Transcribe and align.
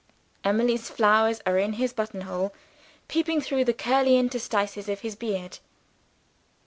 Emily's 0.43 0.89
flowers 0.89 1.41
are 1.45 1.59
in 1.59 1.73
his 1.73 1.93
button 1.93 2.21
hole, 2.21 2.55
peeping 3.07 3.39
through 3.39 3.65
the 3.65 3.71
curly 3.71 4.17
interstices 4.17 4.89
of 4.89 5.01
his 5.01 5.15
beard. 5.15 5.59